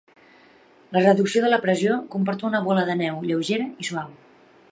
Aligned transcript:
La 0.95 1.03
reducció 1.03 1.43
de 1.43 1.51
la 1.51 1.59
pressió 1.65 1.99
comporta 2.17 2.49
una 2.51 2.63
bola 2.71 2.87
de 2.89 2.97
neu 3.05 3.23
lleugera 3.33 3.71
i 3.85 3.89
suau. 3.91 4.11